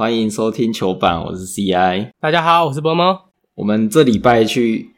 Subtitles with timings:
[0.00, 2.12] 欢迎收听球板，我是 CI。
[2.18, 3.20] 大家好，我是波波。
[3.54, 4.92] 我们这礼拜去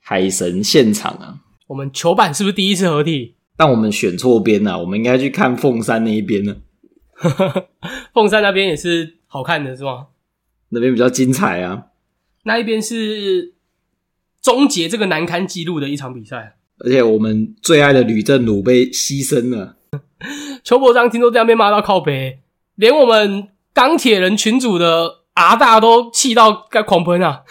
[0.00, 3.34] 海神现场啊，我们球板是不是第一次合体？
[3.58, 6.56] 但我们选错边了，我们应该去看凤山那一边呢。
[8.14, 10.06] 凤山那边也是好看的，是吗？
[10.70, 11.88] 那边比较精彩啊。
[12.44, 13.52] 那一边是
[14.40, 19.76] 终结这个难堪记录的一场比赛，而且我们最爱的吕正鲁被牺牲了。
[20.64, 22.38] 邱伯章听说这样被骂到靠北，
[22.76, 27.42] 连我们钢铁人群主的阿大都气到该狂喷啊！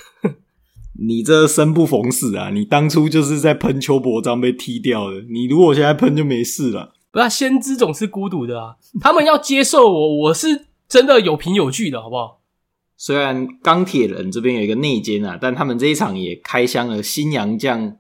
[1.06, 2.50] 你这生不逢时啊！
[2.50, 6.96] 你当初就是在喷邱伯章被踢掉的，你如果现在喷就没事了。
[7.12, 8.78] 不是，先知总是孤独的啊！
[9.00, 12.40] 他们要接受我，我是真的有凭有据的，好不好？
[12.98, 17.98] 虽然钢铁人这边有一个内奸啊，但他们这一场也开箱了新洋将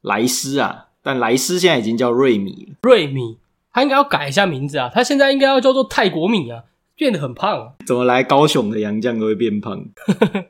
[0.00, 2.74] 莱斯啊，但莱斯现在已经叫瑞米了。
[2.82, 3.38] 瑞米。
[3.72, 4.90] 他应该要改一下名字啊！
[4.92, 6.64] 他现在应该要叫做泰国米啊，
[7.00, 7.72] 变得很胖啊！
[7.86, 9.82] 怎么来高雄的洋将都会变胖？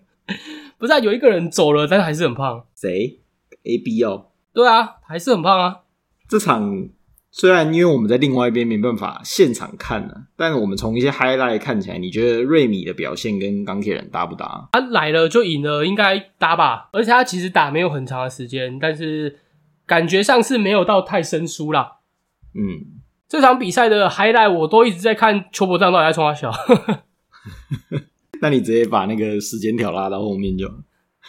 [0.78, 2.64] 不是啊，有一个人走了，但是还是很胖。
[2.74, 3.20] 谁
[3.62, 4.30] ？A B 哦。
[4.52, 5.82] 对啊，还是很胖啊！
[6.28, 6.88] 这场
[7.30, 14.70] 虽然因为我们在另外一边没办法现场看呢，但我们从一些 highlight 看起来，你觉得瑞米的表现跟钢铁人搭不搭？
[14.72, 16.88] 他来了就赢了，应该搭吧？
[16.92, 19.38] 而且他其实打没有很长的时间，但是
[19.86, 21.98] 感觉上是没有到太生疏啦。
[22.54, 22.98] 嗯。
[23.30, 26.52] 这场比赛的 highlight 我都一直在看邱伯章到底在冲他笑，
[28.42, 30.68] 那你直接把那个时间条拉到后面就，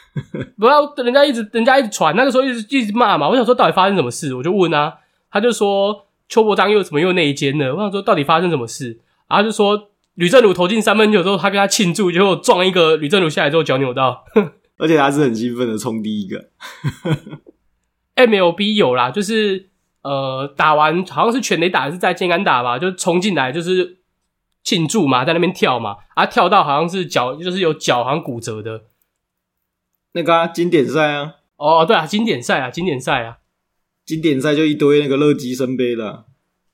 [0.57, 4.95] 不要人家一直人家一直传，那个时候一直一直骂嘛，我想说到底发生什么事，我就问啊，
[5.29, 7.71] 他就说邱伯章又怎么又内奸呢？
[7.71, 8.99] 我想说到底发生什么事，
[9.29, 14.25] 然后就说吕正儒投进三分球之后，他跟他庆祝，结果撞一个吕正儒下来之后脚扭到，
[14.79, 16.49] 而且他是很兴奋的冲第一个
[18.15, 19.69] ，MLB 有啦，就是。
[20.03, 23.99] 呃，打完好像是全垒打还，是在健安打吧，就冲进来就是
[24.63, 28.85] 庆祝嘛，在那边跳嘛，啊，跳到好像是脚，就是有脚好像骨折的，
[30.13, 33.37] 那个啊经典赛啊，哦，对啊，经典赛啊，经典赛啊，
[34.03, 36.25] 经典赛就一堆那个乐极生悲的，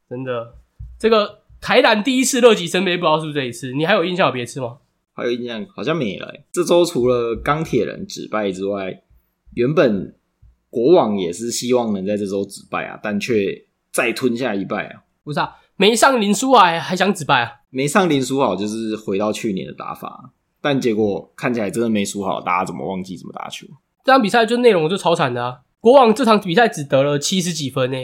[0.10, 0.54] 真的，
[0.98, 4.78] 这个台南第一次乐极生悲，不知道是不是这一次，你还有印象有别次吗？
[5.14, 6.34] 还有印象好像没了。
[6.54, 9.02] 这周除了钢铁人止败之外，
[9.54, 10.17] 原本。
[10.70, 15.04] 国王也是希望能在这周止败啊，但却再吞下一败啊！
[15.24, 17.52] 不是啊，没上林书豪还想止败啊？
[17.70, 23.68] 没上林书豪就是回到去年的打法，但结果看起来真的没输好，大家怎么忘记怎么打球？
[24.04, 25.60] 这场比赛就内容就超惨的啊！
[25.80, 27.98] 国王这场比赛只得了七十几分呢，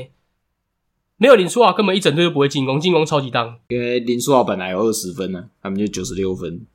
[1.18, 3.58] 没有林书豪根本一整队就不会进攻，进攻超级当。
[3.70, 6.66] 因为林书豪本来有二十分呢，他们就九十六分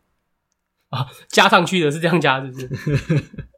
[0.90, 3.24] 啊，加上去的是这样加，是不是？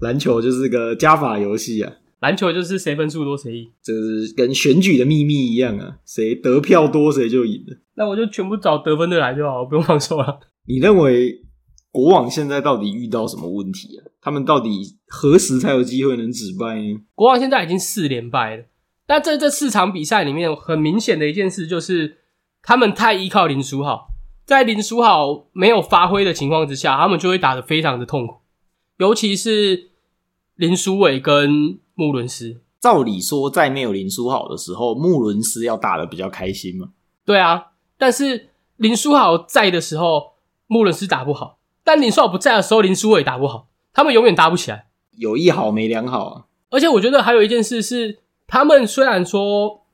[0.00, 1.92] 篮球就是个加法游戏啊！
[2.20, 5.96] 篮球就是谁分数多谁赢，这是跟选举的秘密一样啊！
[6.04, 7.78] 谁得票多谁就赢了。
[7.94, 10.38] 那我就全部找得分的来就好，不用放手了。
[10.66, 11.42] 你认为
[11.90, 14.04] 国王现在到底遇到什么问题啊？
[14.20, 14.70] 他们到底
[15.08, 17.00] 何时才有机会能止败呢？
[17.14, 18.64] 国王现在已经四连败了，
[19.06, 22.18] 但在这四场比赛里面，很明显的一件事就是，
[22.62, 24.08] 他们太依靠林书豪，
[24.44, 28.40] 在林书豪没有发挥的情况之下，他们就会打得非常的痛苦，
[28.98, 29.89] 尤其是。
[30.60, 36.90] 林书伟跟穆伦斯，照理说，在没有林书豪的时候，穆伦斯要打的比较开心嘛？
[37.24, 40.34] 对啊，但是林书豪在的时候，
[40.66, 46.44] 穆伦斯打不好；但林书豪不在的时候，林书伟打不好，他们永远打不起来，有一好没两好啊！
[46.68, 49.86] 而且我觉得还有一件事是，他们虽然说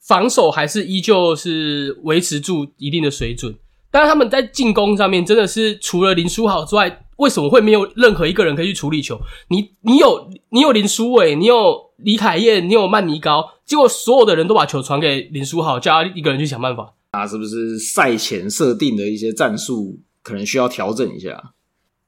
[0.00, 3.56] 防守还是依旧是维持住一定的水准，
[3.92, 7.06] 但是他们在进攻上面真的是除了林书豪之外。
[7.20, 9.20] 为什么会没有任何一个人可以去处理球？
[9.48, 16.94] 你你有你有林书伟，你有李凯燕，你有曼尼高，结果所有的人都把球传给林书豪，叫他一个人去想办法。
[17.12, 21.52] 那是不是赛前设定的一些战术可能需要调整一下？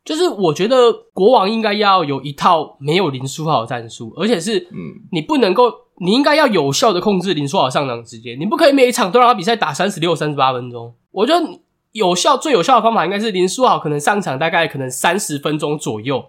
[0.02, 10.94] 就是我觉得国王应该要有一套没有林书豪的战术，而且是嗯，你不能够，你应该要有效的控制林书豪上场时间，你不可以每一场都让他比赛打三十六、三十八分钟。
[11.10, 11.46] 我觉得。
[11.92, 16.24] 有效最有效的方法应该是林书豪可能上场大概可能三十分钟左右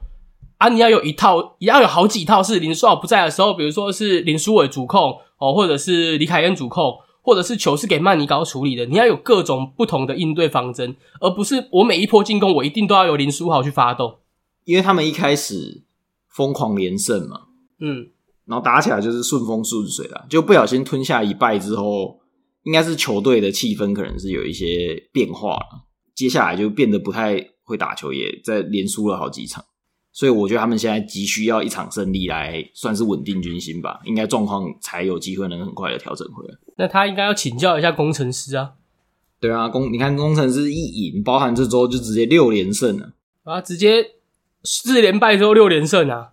[0.58, 14.20] 啊，你要有一套，也要有好几套是林书豪不在的时候，比如说是林书伟主控哦，或者是李凯恩主控，或者是球是给曼尼高处理的，你要有各种不同的应对方针，而不是我每一波进攻我一定都要由林书豪去发动，
[14.66, 15.84] 因为他们一开始
[16.30, 17.42] 疯狂连胜嘛，
[17.80, 18.08] 嗯，
[18.46, 22.20] 然后打起来就是顺风顺水了，就不小心吞下一败之后。
[22.64, 29.64] 应该是球队的气氛可能是有一些变化了，接下来就变得不太会打球，也在连输了好几场，
[30.12, 36.56] 所以我觉得他们现在急需要一场胜利来算是稳定军心吧，应该状况才有机会能很快的调整回来。
[36.78, 38.72] 那他应该要请教一下工程师啊，
[39.40, 43.14] 对啊，工你看工程师一赢，包含这周就直接六连胜了
[43.44, 44.12] 啊，直接
[44.64, 46.32] 四连败之后六连胜啊，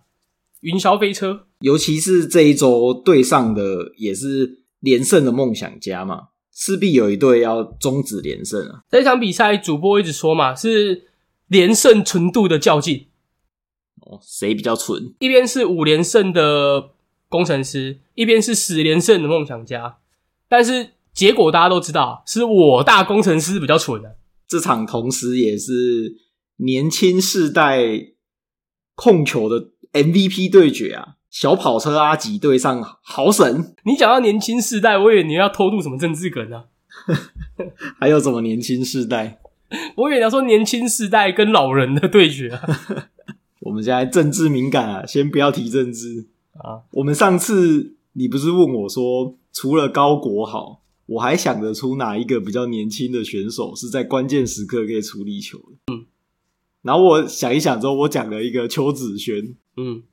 [0.61, 1.47] 云霄飞车。
[1.59, 8.83] 尤其是这一周对上的也是连胜的梦想家嘛，势必有一队要终止连胜啊。
[8.89, 11.07] 这场比赛主播一直说嘛，是
[11.47, 13.07] 连胜纯度的较劲。
[14.01, 15.13] 哦，谁比较纯？
[15.19, 16.89] 一边是五连胜的
[17.29, 19.99] 工程师，一边是十连胜的梦想家。
[20.49, 24.17] 但是结果大家都知道，是我大工程师比较蠢的。
[24.47, 26.17] 这场同时也是
[26.57, 28.13] 年轻世代
[28.95, 31.15] 控球的 MVP 对决啊。
[31.31, 36.65] 小跑车阿吉对上豪神，你讲到年轻世代，我以为你要偷渡什么政治梗呢？
[37.97, 39.39] 还有什么年轻世代？
[39.95, 42.61] 我以为你要说年轻世代跟老人的对决啊。
[43.61, 46.83] 我们现在政治敏感啊，先不要提政治啊。
[46.91, 55.93] 我们上次你不是问我说，除了高国豪，我还想得出哪一个比较年轻的选手是在关键时刻可以处理球的？
[55.93, 56.05] 嗯，
[56.81, 60.03] 然后我想一想之后，我讲了一个邱子轩，嗯。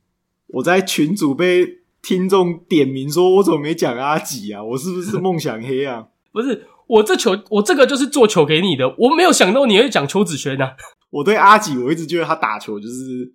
[0.49, 4.63] 我在群组被听众点名说，我怎么没讲阿吉啊？
[4.63, 6.07] 我是不是梦想黑啊？
[6.31, 8.95] 不是，我这球，我这个就是做球给你的。
[8.97, 10.75] 我没有想到你会讲邱子轩啊。
[11.11, 13.33] 我对阿吉，我一直觉得他打球就是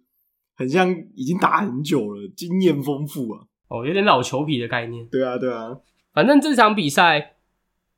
[0.56, 3.40] 很像已经打很久了，经验丰富啊。
[3.68, 5.06] 哦，有点老球皮的概念。
[5.06, 5.76] 对啊，对啊。
[6.12, 7.34] 反正这场比赛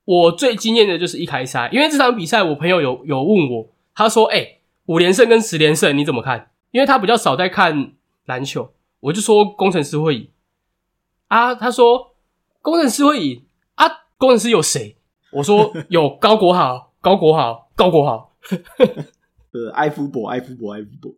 [0.04, 7.92] 我最惊艳的就是一开赛，因为这场比赛我朋友有有问我，他说：“哎，五连胜跟十连胜你怎么看？”因为他比较少在看
[8.24, 8.72] 篮球。
[9.00, 10.28] 我就说工程师会赢
[11.28, 12.14] 啊，他说
[12.62, 13.44] 工程师会赢
[13.74, 13.84] 啊，
[14.16, 14.96] 工程师有谁？
[15.32, 18.32] 我说 有高国豪，高国豪，高国豪，
[19.52, 21.12] 呃，艾夫伯，艾夫伯，艾夫伯，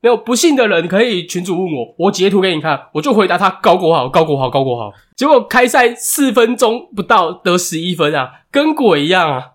[0.00, 4.92] 没有不信的人可以群主问我，我截图给你看，我就回答他高国豪，高国豪，高国豪。
[5.16, 9.52] 结果开赛四分钟不到得十一分啊，跟鬼一样啊！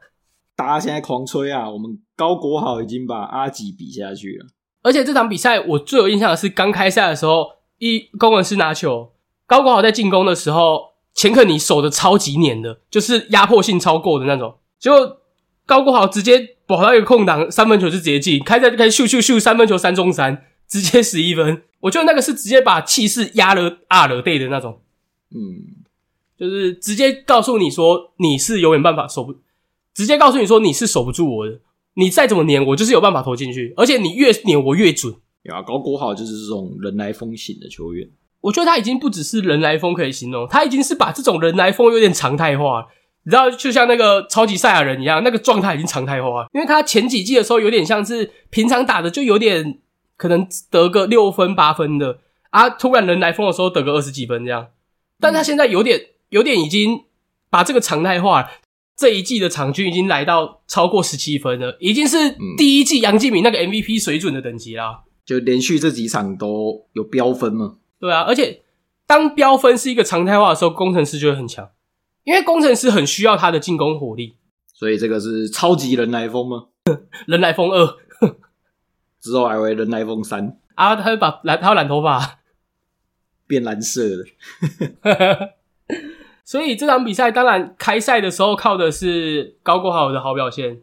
[0.55, 4.47] 大家现在狂吹啊，我们高国豪已经把阿吉比下去了。
[4.83, 7.62] 而且这场比赛我最有印象的是刚开赛的时候。
[7.83, 9.11] 一工程师拿球，
[9.45, 14.55] 高国豪在进攻的时候，钱克尼守的超级黏的，就是压迫性超够的那种。
[14.79, 15.17] 结果
[15.65, 21.63] 高国豪直接跑到一个空档，三分球就直接进，开赛就开始咻咻咻三分球三中三，直接十一分。
[21.81, 24.79] 我觉得那个是直接把气势压了阿勒队的那种，
[25.35, 25.83] 嗯，
[26.39, 29.35] 就是直接告诉你说你是永远办法守不，
[29.93, 31.59] 直接告诉你说你是守不住我的，
[31.95, 35.15] 你再怎么黏我就是有办法投进去，而且你越黏我越准。
[35.43, 38.09] 有啊，高国豪就是这种人来疯型的球员。
[38.41, 42.87] 我觉得他已经不只是人来疯可以形容，他已经是把这种人来疯有点常态化。
[43.25, 46.45] 你知道，就像那个超级赛亚人一样，那个状态已经常态化。
[46.53, 49.79] 因为他前几季的时候有点像是平常打的，就有点
[50.17, 52.19] 可能得个六分八分的
[52.49, 54.67] 啊，突然人来疯的时候得个二十几分这样。
[55.21, 57.03] 但他现在有点有点已经
[57.49, 58.49] 把这个常态化，
[58.97, 65.03] 这一季的场均已经来到超过十七分了，已经是第一季杨敬敏那个 MVP 水准的等级啦。
[65.25, 67.77] 就连续这几场都有飙分嘛？
[67.99, 68.61] 对啊，而且
[69.07, 71.69] 当飙分是一个常态化的时候，工程师就会很强，
[72.25, 74.35] 因为工程师很需要他的进攻火力。
[74.73, 76.65] 所以这个是超级人来疯吗？
[77.27, 77.97] 人来疯二
[79.21, 80.97] 之后还会人来疯三啊？
[80.97, 82.39] 他会把染他染头发
[83.47, 84.25] 变蓝色的。
[86.43, 90.81] 所以这场比赛当然开赛的时候靠的是高国豪的好表现，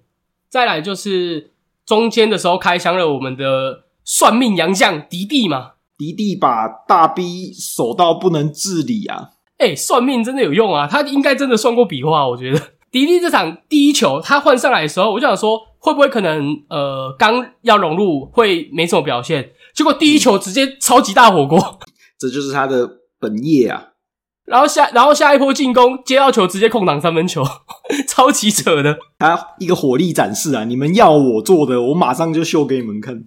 [0.49, 1.53] 再来就是
[1.85, 3.85] 中间的时候开箱了我们的。
[4.13, 9.31] 算命洋将迪弟嘛，迪弟把大 B 守到不能自理啊！
[9.59, 10.89] 哎，算命真的有用啊！
[10.91, 12.59] 他应该真的算过笔画，我觉得
[12.91, 21.79] 迪弟这场第一球他换上来的时候，我就想说会不会可能呃刚要融入会没什么表现，结果第一球直接超级大火锅，
[22.19, 22.91] 这就是他的
[23.21, 23.91] 本业啊！
[24.45, 27.45] 然后下然后下一波进攻接到球直接空档三分球，
[28.09, 30.65] 超级扯的，他一个火力展示啊！
[30.65, 33.27] 你们要我做的，我马上就秀给你们看。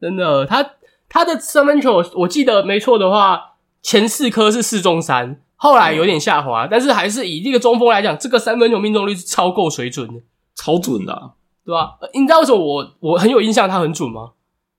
[0.00, 0.72] 真的，他
[1.08, 10.20] 他的三分球，我记得没错的话，前四颗是四中三，后来有点下滑，但是还是以这个中锋来讲，这个三分球命中率是超够水准的，
[10.54, 11.32] 超准的，
[11.64, 11.98] 对吧？
[12.14, 14.32] 你知道为什么我我很有印象他很准吗？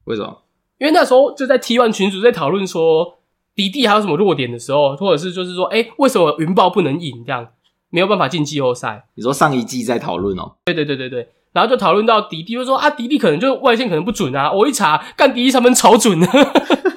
[0.06, 0.44] 为什么？
[0.78, 3.18] 因为那时候就在 T one 群组在讨论说
[3.56, 7.48] 迪迪还有什么弱点的时候，或者是就是说，哎，为什么云豹不能赢这样，
[7.90, 9.08] 没有办法进季后赛？
[9.16, 10.58] 你说上一季在讨论哦？
[10.66, 11.30] 对对对对对。
[11.58, 14.52] 然后就讨论到迪迪，就说啊，迪迪可能就外线可能不准啊。
[14.52, 16.28] 我一查，干迪迪三分超准的，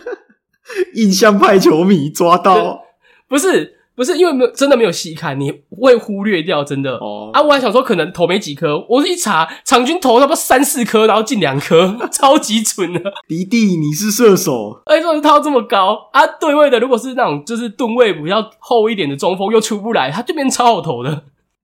[0.97, 2.83] 印象派球迷抓到，
[3.26, 7.31] 不是不是，因为没有真的没有细看，你会忽略掉真的哦。
[7.33, 13.00] 啊，我还想说可能投没几颗，我一查场均投差不多三四颗，然后进两颗， 超级准的。
[13.26, 16.26] 迪迪，你是射手，哎，说是掏这么高啊？
[16.38, 21.23] 对位的如果是那种就是盾位比较厚一点的中锋，又出不来，他这边超好投的。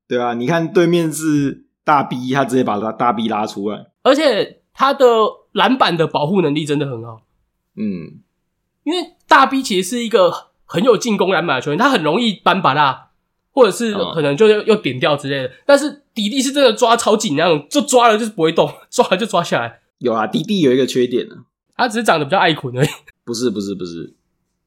[0.09, 1.66] 对啊，你看对面是。
[1.87, 5.07] 大 B 他直接把他大 B 拉出来，而且他的
[5.53, 7.23] 篮板的保护能力真的很好。
[7.77, 8.19] 嗯，
[8.83, 10.33] 因为大 B 其实是一个
[10.65, 13.11] 很有进攻篮板的球员，他很容易扳把拉，
[13.53, 15.55] 或者是可能就又点掉之类的。
[15.65, 19.79] 但是迪迪是真的抓超紧那种，就抓了就是不会动， 抓了就抓下来。
[19.99, 21.37] 有啊，迪迪有一个缺点呢，
[21.77, 22.89] 他只是长得比较爱捆而已。
[23.25, 24.15] 不是不是不是，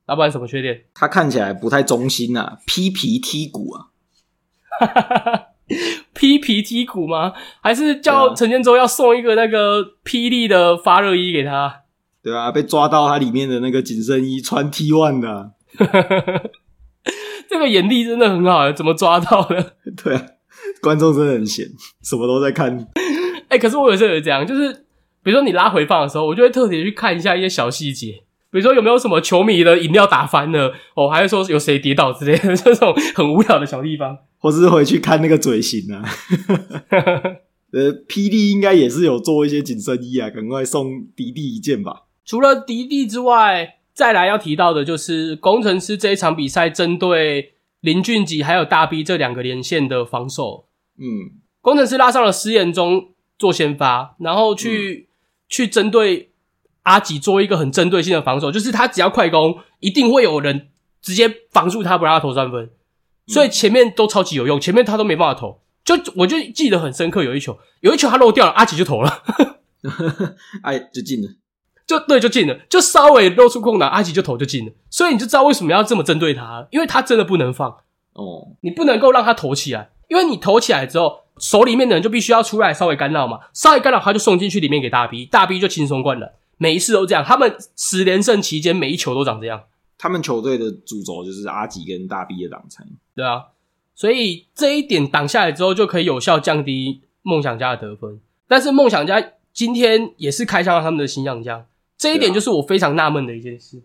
[0.06, 0.86] 老板什么缺点？
[0.94, 3.88] 他看起来不太忠心啊，劈皮踢骨啊。
[6.14, 7.34] 披皮踢骨吗？
[7.62, 11.82] 还是叫陈建州要送一个那个霹雳的发热衣给他？
[12.22, 15.52] 对啊，被抓到他里面的那个紧身衣穿 T one 的，
[17.50, 19.76] 这个眼力真的很好，怎么抓到的？
[20.04, 20.26] 对啊，
[20.82, 21.66] 观众真的很闲，
[22.04, 22.88] 什么都在看。
[23.48, 24.86] 哎，可是我有时候也这样，就是
[25.24, 28.24] 比如说你拉回放的时候，我就会特别去看一下一些小细节。
[28.52, 36.04] 比如说有没有什么球迷的饮料打翻了，哦，还是说有谁跌倒之类的这种很无聊的小地方，或者是回去看那个嘴型啊。
[37.72, 42.06] 呃，霹雳应该也是有做一些紧身衣啊，赶快送迪迪一件吧。
[42.26, 50.66] 除了迪迪之外，再来要提到的就是工程师这一场比赛针对林俊杰还有大 B 这两个连线的防守，
[50.98, 55.10] 嗯，工程师拉上了施延中做先发，然后去
[55.48, 56.28] 去针对。
[56.84, 60.70] 阿吉做一个很针对性的防守，就是他只要快攻，一定会有人
[61.04, 62.72] 直接防住他，不让他投三分。
[63.30, 65.62] 所以前面都超级有用，前面他都没办法投。
[65.86, 69.24] 就我就记得很深刻，有一球，有一球他漏掉了，阿吉就投了，
[70.62, 71.30] 哎，就进了，
[71.88, 74.72] 就对，就进了，就稍微露出空档，阿吉就投就进了。
[74.92, 77.70] 所以你就知道为什么要这么针对他，因为他真的不能放
[78.14, 86.34] 哦，你不能够让他投起来，因为你投起来之后，手里面的人就必须要出来稍微干扰嘛，稍微干扰他就送进去里面给大 B，大 B 就轻松灌了。
[86.58, 89.64] 每一次都这样，他们十连胜期间每一球都长这样。
[90.00, 93.48] 他们球队的主轴就是阿吉跟大 B 的挡拆，对啊，
[93.94, 98.22] 所以这一点挡下来之后，就可以有效降低梦想家的得分。
[98.48, 101.66] 但是梦想家今天也是开箱他们的新洋将，
[101.98, 103.84] 这一点就是我非常纳闷的一件事。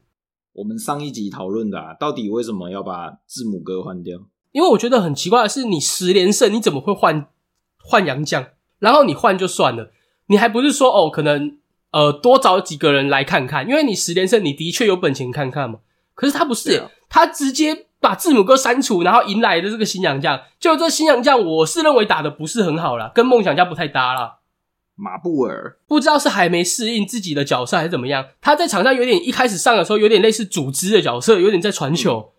[0.52, 4.20] 我们上一集讨论的，啊，到底为什么要把字母哥换掉？
[4.52, 7.26] 因为我觉得很奇怪的是，你十连胜你怎么会换
[7.78, 8.46] 换洋将？
[8.78, 9.90] 然后你换就算了，
[10.28, 11.58] 你还不是说哦可能。
[11.90, 15.78] 呃，多找几个人来看看，因为你十连胜，你的确有本钱看看嘛。
[16.14, 24.38] 可是他不是，他直接把字母哥删除，然后迎来的这个新洋将，就这新洋将，我是认为打的不是很好啦，跟梦想家不太搭啦。
[24.96, 25.78] 马布尔。
[25.88, 32.32] 不知道是还没适应自己的角色还是怎么样，他在场上有点一开始上的时候有点类似组织的角色，有点在传球，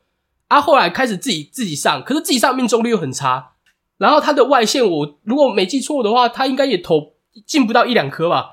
[0.47, 3.51] 啊，后来开始自己自己上，可是自己上命中率又很差，
[3.97, 7.15] 然后他的外线，我如果没记错的话，他应该也投
[7.45, 8.51] 进不到一两颗吧。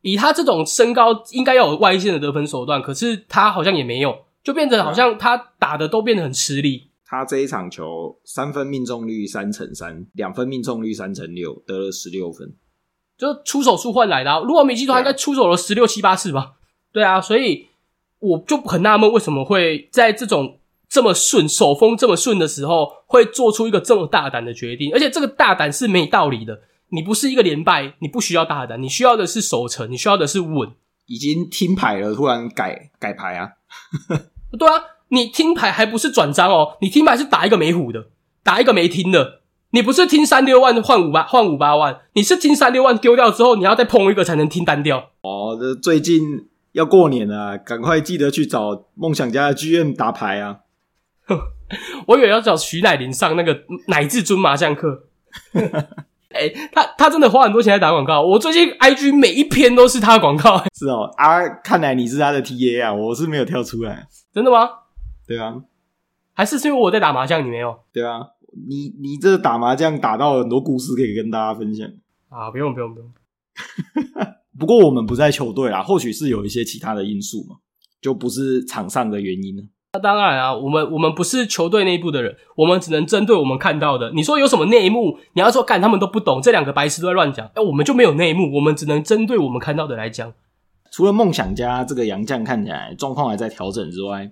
[0.00, 6.90] 以他这种身高，应该要有外线的得分手段，可是他好像也没有，就变成好像他打的都变得很吃力。
[7.06, 12.54] 他这一场球三分命中率三乘三，两分命中率三乘六，得了十六分，
[13.16, 14.40] 就出手数换来的。
[14.40, 16.54] 如果没记错，应该出手了十六七八次吧？
[16.92, 17.66] 对啊，所以
[18.18, 20.58] 我就很纳闷，为什么会在这种
[20.88, 24.92] 这么顺手风这么顺的时候，会做出一个这么大胆的决定？
[24.92, 26.60] 而且这个大胆是没道理的。
[26.88, 30.72] 你不是一个连败，你不需要大胆，你需要的是守城，你需要的是稳。
[31.06, 33.50] 已经听牌了，突然改改牌啊？
[34.56, 36.76] 对啊，你听牌还不是转张哦？
[36.80, 38.06] 你听牌是打一个没虎的，
[38.42, 39.40] 打一个没听的。
[39.70, 45.10] 你不是听三六万换五八换五八万，你是听三六万丢掉之后，你要再碰一个才能听单调。
[45.22, 50.58] 哦，这最近要过年了，赶快记得去找梦想家的剧院打牌啊！
[52.06, 55.06] 我以为要找徐乃麟上那个乃至尊麻将课。
[56.30, 58.22] 哎，他他真的花很多钱在打广告。
[58.22, 60.62] 我最近 IG 每一篇都是他的广告。
[60.78, 64.06] 是哦，啊，看来你是他的 TA 啊，我是没有跳出来。
[64.34, 64.68] 真的吗？
[65.26, 65.62] 对啊，
[66.32, 67.78] 还是是因为我在打麻将，你没有？
[67.92, 68.20] 对啊，
[68.68, 71.88] 你你这打麻将打到很多故事可以跟大家分享
[72.28, 72.50] 啊！
[72.50, 73.12] 不用不用不用。
[74.58, 77.56] 不过我们不在球队啦，或许是有一些其他的因素嘛，
[78.00, 79.62] 就不是场上的原因呢。
[79.92, 84.10] 那当然啊，我们我们不是球队内部的人，我们只能针对我们看到的。
[84.10, 85.16] 你说有什么内幕？
[85.34, 87.46] 你要说干他们都不懂，这两个白痴都在乱讲。
[87.54, 90.32] 哎，我们就没有内幕，我们只能针对我们看到的来讲。
[90.94, 94.30] 除了梦想家这个杨将看起来状况还在调整之外，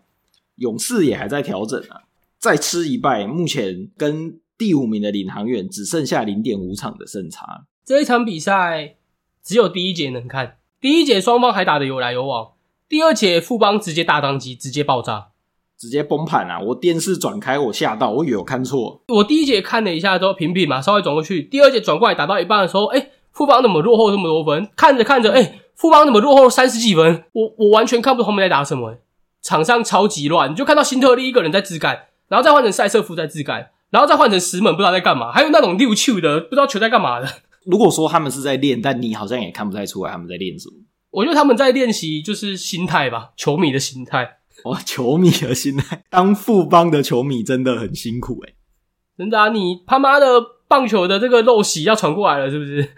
[0.58, 2.02] 勇士也还在调整啊。
[2.38, 7.64] 再吃一败，目前跟第五名的领航员只剩下零点五场的胜差。
[7.84, 8.94] 这一场比赛
[9.42, 12.52] 只有第一节能看，第一节双方还打得有来有往，
[12.88, 15.30] 第二节富邦直接大当机，直接爆炸。
[15.76, 16.60] 直接崩盘啊！
[16.60, 19.02] 我电视转开，我吓到，我以为我看错。
[19.08, 21.42] 我第一节看了一下之后平平嘛，稍微转过去。
[21.42, 24.70] 第二节转过来打到一半的时候，哎，富邦怎么落后这么多分？
[24.76, 27.24] 看着看着，哎，富邦怎么落后三十几分？
[27.32, 28.98] 我我完全看不懂他们在打什么。
[29.42, 37.28] 场上超级乱，你就看到辛特利一个人在自干，然后再换成塞瑟夫在自干，然后再换成石门不知道在干嘛，还有那种六球的不知道球在干嘛的。
[37.64, 40.76] 如果说他们是在练，但你好像也看不太出来他们在练什么。
[41.10, 44.38] 我觉得他们在练习就是心态吧，球迷的心态。
[44.64, 48.54] 哇，球迷的心态， 当富邦的球迷真的很辛苦哎。
[49.18, 50.26] 真的啊，你他妈的
[50.68, 52.88] 棒球的这个陋习要传过来了，是不是？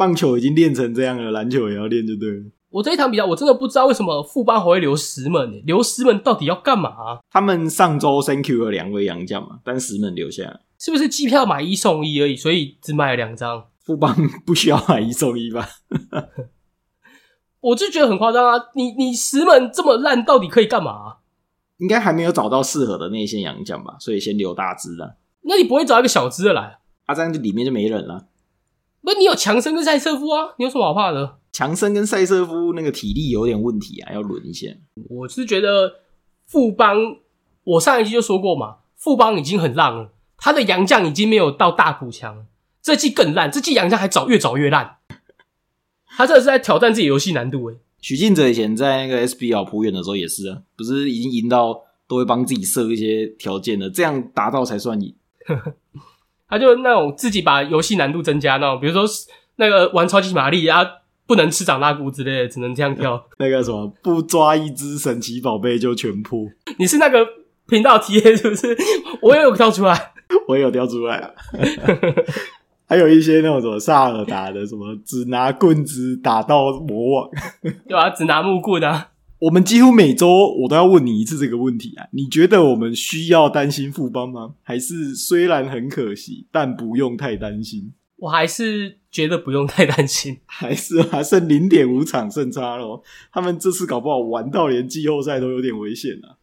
[0.00, 2.44] 棒球已经练成这样了，篮球也要练就对了。
[2.70, 7.18] 我这一场比赛，我真的不知道为什么富邦还会留石门，留石门到底要干嘛？
[7.30, 12.34] 他们上周 Thank you 了两位洋将嘛，但石门留下来，是不是机票买一送一而已？
[12.34, 13.66] 所以只买了两张。
[13.84, 14.16] 富邦
[14.46, 15.68] 不需要买一送一吧？
[17.60, 18.54] 我就觉得很夸张啊！
[18.74, 21.16] 你你石门这么烂，到底可以干嘛？
[21.76, 25.16] 应该还没有找到适合的内线洋将吧，所以先留大支的。
[25.42, 26.78] 那你不会找一个小支的来？
[27.04, 28.28] 啊，这样就里面就没人了。
[29.02, 31.38] 不，你有强森跟赛瑟夫啊，你有什么好怕的？
[31.52, 34.68] 强森跟赛瑟夫那个体力有点问题啊，要轮一下。
[35.08, 35.92] 我是觉得
[36.46, 36.96] 富邦，
[37.64, 42.46] 我上一季就说过嘛，富邦已经很烂了，他的洋将已经没有到大补强，
[42.80, 44.98] 这季更烂，这季洋将还找越找越烂。
[46.16, 47.78] 他这是在挑战自己游戏难度诶。
[48.00, 55.14] 许晋哲以前在那个 SBL 普远的时候也是啊，不是已经赢到都会帮自己设一些条件了，这样达到才算赢。
[56.50, 59.04] 他就那种自己把游戏难度增加那种，比如说
[59.56, 60.84] 那个玩超级玛丽啊，
[61.26, 63.24] 不能吃长大菇之类的，只能这样跳。
[63.38, 66.40] 那个什么，不抓一只神奇宝贝就全破。
[66.78, 67.24] 你是那个
[67.68, 68.76] 频道 TA 是不是？
[69.22, 70.12] 我也有跳出来，
[70.48, 71.30] 我也有跳出来啊。
[72.88, 77.30] 还有一些那种什么萨尔达的，什么只拿棍子打到魔王，
[77.62, 78.10] 对吧？
[78.10, 79.09] 只拿木棍啊。
[79.40, 80.28] 我们几乎每周
[80.62, 82.06] 我都要问你一次这个问题啊！
[82.12, 84.54] 你觉得我们需要担心富邦吗？
[84.62, 87.94] 还是虽然很可惜，但不用太担心？
[88.18, 93.02] 我还是觉得不用太担心， 还是还剩零点五场胜差咯。
[93.32, 96.36] 他们这次搞不好玩到连季后赛都有点危险啊！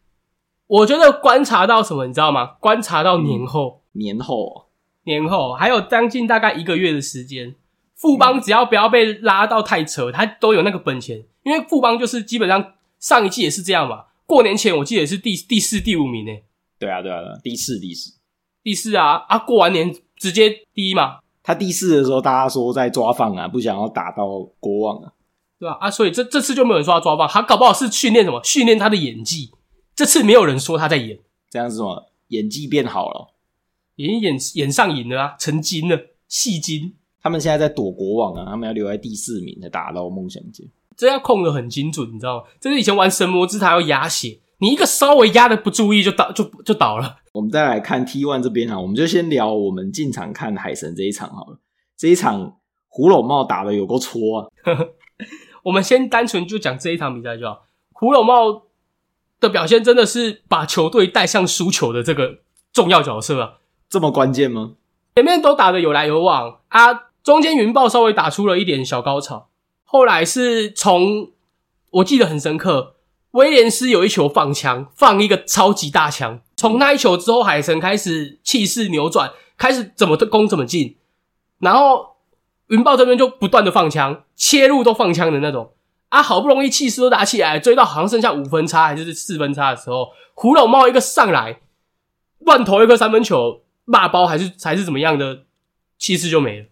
[0.66, 2.56] 我觉得观察到什么，你知道吗？
[2.58, 4.66] 观察到年后，年后，
[5.04, 7.54] 年后还有将近大概一个月的时间，
[7.94, 12.72] 富邦只要不要被拉到太扯，他都有那个本钱，因为富邦就是基本上。
[13.00, 14.06] 上一季也是这样嘛？
[14.26, 16.32] 过年前我记得也是第第四、第五名呢。
[16.78, 18.14] 对啊，对啊，第四、第四、
[18.62, 19.38] 第四啊啊！
[19.38, 21.18] 过完年直接第一嘛。
[21.42, 25.12] 他第四的时候，大家说在抓放啊，不想要打到国王啊，
[25.58, 25.78] 对吧？
[25.80, 28.40] 啊，所以这这次就没有人说他抓放，他搞不好是训练什么？
[28.44, 29.50] 训练他的演技。
[29.96, 31.18] 这次没有人说他在演，
[31.50, 32.12] 这样子什么？
[32.28, 33.34] 演技变好了，
[33.96, 36.94] 已经演演上瘾了啊，成精了，戏精。
[37.20, 40.64] 他们现在在躲国王啊，他们要留在第四名才打到梦想界。
[40.98, 42.42] 这要控的很精准，你知道吗？
[42.60, 47.18] 这是以前玩神魔之塔要压血，你一个稍微压的不注意就倒就就倒了。
[47.32, 51.60] 我们再来看 T one 这边啊，我们就先聊我们进场看海神这一场好了。
[51.96, 52.56] 这一场
[52.88, 54.46] 胡龙茂打的有够搓啊！
[55.62, 57.62] 我们先单纯就讲这一场比赛就好。
[57.92, 58.64] 胡龙茂
[59.38, 62.40] 的表现真的是把球队带向输球的这个
[62.72, 63.52] 重要角色啊！
[63.88, 64.72] 这么关键吗？
[65.14, 69.48] 前面都打的有来有往啊，中间云豹稍微打出了一点小高潮。
[69.90, 71.30] 后来是从
[71.88, 72.96] 我记得很深刻，
[73.30, 76.42] 威廉斯有一球放枪，放一个超级大枪。
[76.58, 80.98] 从那一球之后，海神开始气势扭转，开始怎么攻怎么进。
[81.60, 82.16] 然后
[82.66, 85.72] 云豹这边就不断的放枪，切入都放枪的那种。
[86.10, 91.62] 啊，好不容易气势都打起来，追到好像剩下五分差还是四分差的时候，胡老猫一个上来，
[92.40, 95.44] 乱投一个三分球，骂包还是还是怎么样的，
[95.98, 96.66] 气势就没了。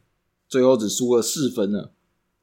[0.46, 1.92] 最后只输了四分了。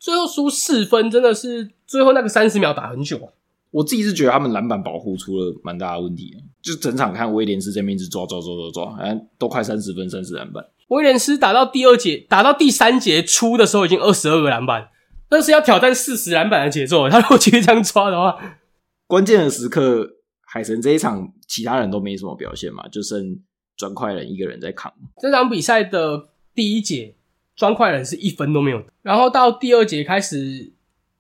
[0.04, 3.32] 最后输四分，真的是最后那个三十秒打很久啊！
[3.72, 10.62] 我自己是觉得他们篮板保护出了蛮大的问题，就整场看威廉斯这边一直抓抓抓抓抓，好像，都快三十分三十篮板。
[10.90, 14.90] 威廉斯打到第二节，打到第三节初的时候已经二十二个篮板，
[15.30, 17.08] 但是要挑战四十篮板的节奏。
[17.08, 18.38] 他如果继续这样抓的话，
[19.08, 23.40] 关键的时刻，海神这一场其他人都没什么表现嘛，就剩
[23.78, 24.92] 砖块人一个人在扛。
[25.22, 27.16] 这场比赛的第一节。
[27.56, 30.72] 砖块人是一分都没有，然后到第二节开始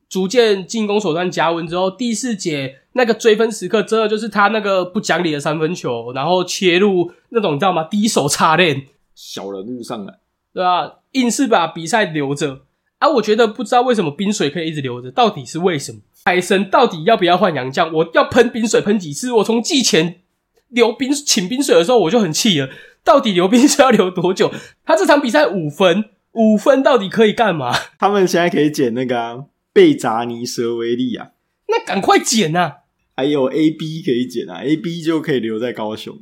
[0.10, 7.84] 逐渐进攻手段加温之后，第四节那个追分时刻，真的就是他那个不讲理的三分球，然后切入那种你知道吗？
[7.84, 10.20] 第一手插链，小人物上来，
[10.54, 11.00] 对吧？
[11.12, 12.62] 硬是把比赛留着
[12.98, 13.08] 啊！
[13.10, 16.00] 我觉得不知道为什么冰水可以一直留着，到底是为什么？
[16.26, 17.94] 海神到底要不要换洋将？
[17.94, 19.32] 我要喷冰水喷几次？
[19.34, 20.22] 我从季前
[20.70, 22.70] 留冰请冰水的时候我就很气了，
[23.04, 24.52] 到底留冰水要留多久？
[24.86, 26.06] 他这场比赛五分。
[26.34, 27.74] 五分到底可以干嘛？
[27.98, 31.32] 他们现在可以捡那个贝扎尼蛇威利啊，
[31.68, 32.74] 那赶快捡呐！
[33.16, 36.18] 还有 A B 可以捡啊，A B 就可以留在高雄。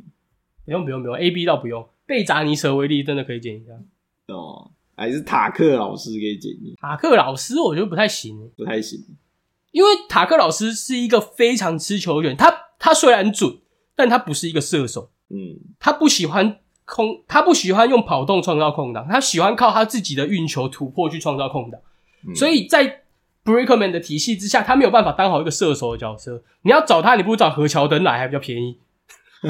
[0.66, 3.72] 不用不用不用，A B 倒不用，贝扎尼蛇威利真的可以捡一下。
[4.34, 6.52] 哦，还是塔克老师可以捡。
[6.82, 9.00] 塔克老师我觉得不太行，不太行，
[9.72, 13.60] 因为塔克老师是一个非常吃球员，他他虽然准，
[13.96, 15.12] 但他不是一个射手。
[15.30, 21.80] 嗯，他不喜欢空，他不喜欢用跑动创造空档，他喜欢靠他自己的运球突破去创造空档。
[22.36, 23.02] 所以在
[23.44, 26.44] Brickman 的体系之下，他没有办法当好一个射手的角色。
[26.62, 28.78] 你要找他，你不如找何乔登来还比较便宜，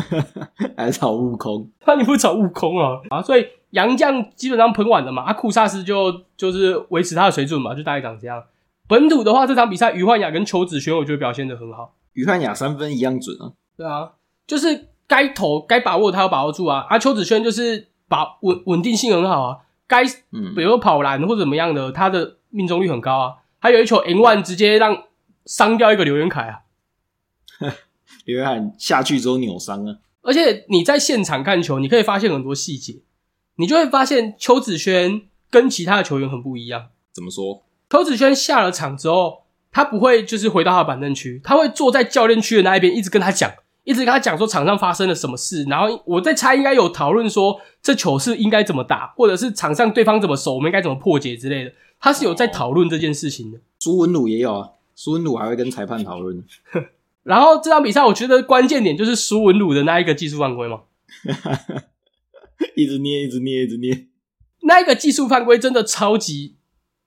[0.77, 1.69] 还找悟空？
[1.85, 3.01] 那你不如找悟空啊！
[3.09, 8.41] 啊，所以杨将基本上喷完了嘛，阿，库萨斯就就是维持他的水准嘛，就大概长这样。
[8.87, 11.93] 本土的话，这场比赛于焕雅跟邱子轩，我觉得表现的很好。
[12.13, 14.11] 于焕雅三分一样准啊，对啊，
[14.47, 16.85] 就是该投该把握他要把握住啊。
[16.89, 23.33] 啊，邱子轩就是把稳稳定性很好啊，该嗯，比如说跑篮或者怎么样的，他的命中率很高啊。
[23.59, 25.03] 还有一球 N one 直接让
[25.45, 26.61] 伤掉一个刘元凯啊，
[28.23, 29.97] 刘元凯下去之后扭伤啊。
[30.21, 33.01] 而且你在现场看球，你可以发现很多细节，
[33.57, 36.87] 你就会发现邱子轩跟其他的球员很不一样。
[37.11, 37.63] 怎么说？
[37.89, 43.51] 邱子轩下了场之后，他不会就是回到他的板凳区，他会坐在教练区的那一边，一直跟他讲，
[43.83, 45.63] 一直跟他讲说场上发生了什么事。
[45.63, 51.73] 然后我在猜，应该有讨论说这球是应该怎么打，或者是场上对方怎么守，我们应该怎么破解之类的。
[51.99, 56.43] 他是有在讨论这件事情的，苏文鲁也有啊，苏文鲁还会跟裁判讨论。
[57.23, 60.81] 然后这场比赛，我觉得关键点就是苏文鲁的那一个技术犯规嘛，
[62.75, 64.07] 一直捏，一直捏，一直捏。
[64.63, 66.55] 那一个技术犯规真的超级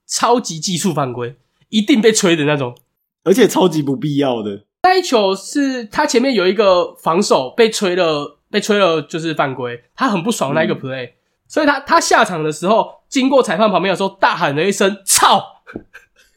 [0.06, 1.36] 超级技术犯规，
[1.70, 2.76] 一定被吹的那种，
[3.24, 4.64] 而且超级不必要的。
[4.84, 11.12] 那一球是他前面有一个防守被吹了，被吹了就是犯规，他很不爽那一个 play。
[11.48, 15.62] 所以他他下场的时候，经过裁判旁边的时候，大喊了一声“操”，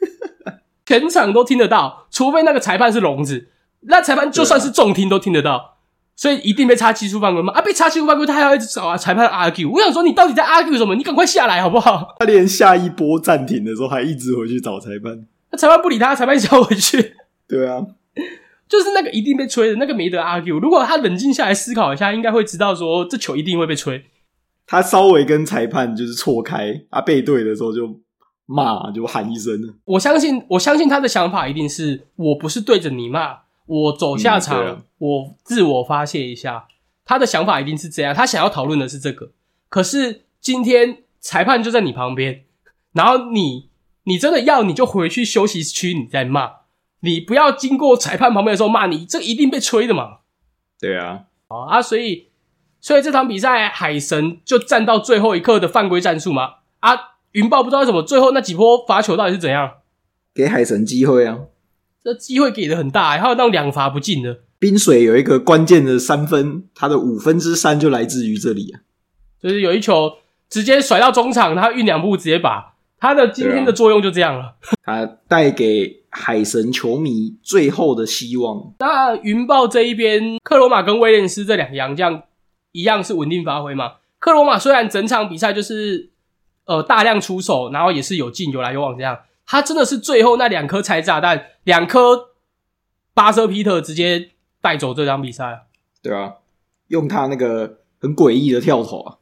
[0.88, 3.50] 全场都听得到，除非那个裁判是聋子，
[3.82, 5.76] 那裁判就算是重听都听得到。
[6.16, 7.52] 所以一定被插技术犯规吗？
[7.54, 9.70] 啊，被插技术犯规，他还要一直找啊裁判 argue。
[9.70, 10.96] 我想说，你到底在 argue 什么？
[10.96, 12.16] 你赶快下来好不好？
[12.20, 17.18] 他连下一波暂停的时候还一直回去找裁判，那裁判不理他，裁判叫回去。
[17.48, 17.86] 对啊，
[18.68, 20.60] 就是那个一定被吹的那个没得 argue。
[20.60, 24.04] 如果他冷静下来思考一下，应该会知道说这球一定会被吹。
[24.66, 28.02] 他稍微跟裁判就是错开，啊，背对的时候就
[28.46, 29.76] 骂，就喊一声。
[29.86, 36.68] 我相信，我相信他的想法一定是我不是对着你骂，我走下场，我自我发泄一下。
[37.06, 39.32] 他的想法一定是这样，他想要讨论的是这个。
[39.70, 42.44] 可是今天裁判就在你旁边，
[42.92, 43.70] 然后你
[44.04, 46.52] 你真的要你就回去休息区，你再骂，
[47.02, 50.18] 你不要经过裁判旁边的时候骂你，这一定被吹的嘛。
[50.80, 52.28] 对啊，啊，所以。
[52.80, 56.58] 所以这场比赛，海神就站到最后一刻的犯规战术嘛？
[56.80, 56.96] 啊，
[57.32, 59.72] 云豹不知道为什么最后那几波罚球到底是怎样？
[60.34, 61.40] 给海神机会啊！
[62.04, 64.42] 这机会给的很大，还有那种两罚不进的。
[64.60, 68.82] 冰水有一个关键的三分，他的五分之三就来自于这里啊！
[69.42, 70.14] 就是有一球
[70.48, 74.56] 直接甩到中场，他运两步直接把他的今天的作用就这样了。
[74.84, 78.74] 他带给海神球迷最后的希望。
[78.80, 82.24] 那云豹这一边，克罗马跟威廉斯这两个洋将。
[82.74, 83.94] 一样是稳定发挥嘛？
[84.20, 86.12] 克罗马虽然整场比赛就是
[86.66, 92.34] 呃大量出手，然后也是有进有来有往这样，他真的是最后那两颗拆炸弹，两颗
[93.16, 94.30] 巴瑟皮特直接
[94.62, 95.66] 带走这场比赛。
[96.04, 96.34] 对啊，
[96.90, 99.17] 用他那个很诡异的跳投啊，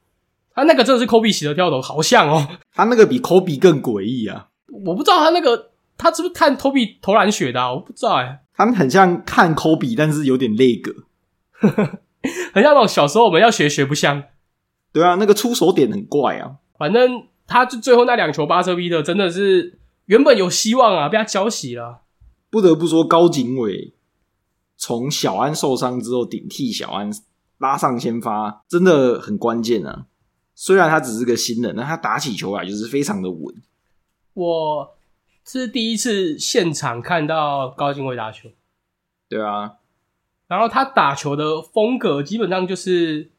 [0.56, 4.48] 他那个真的是科比洗的跳投，好像哦，他那个比科比更诡异啊！
[4.86, 10.94] 我不知道他那个他是不是看科比投篮学的，我不知道哎，他们很像看科比，但是有点那个。
[12.54, 14.24] 很像那种小时候我们要学学不像，
[14.92, 16.56] 对啊，那个出手点很怪啊。
[16.78, 22.02] 反正他就最后那两球巴车 P 的真的是原本有希望啊，被他浇熄了。
[22.50, 23.94] 不得不说，高景伟
[24.78, 27.12] 从小安受伤之后顶替小安
[27.58, 30.06] 拉上先发，真的很关键啊。
[30.56, 33.54] 虽然他只是个新人，但他打起球来就是非常的稳。
[34.34, 34.96] 我
[35.44, 38.50] 是第一次现场看到高进伟打球。
[39.30, 39.76] 对啊。
[40.48, 43.32] 然后他打球的风格基本上就是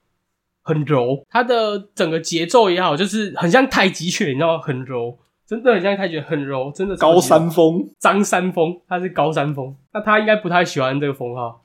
[0.63, 4.63] 很柔，他的整个节奏也好，就是很像太极拳，你知道吗？
[4.63, 6.97] 很柔，真的很像太极拳，很柔，真的。
[6.97, 11.65] 高山峰，张三峰，他是高山峰，那他应该不太喜欢这个封号，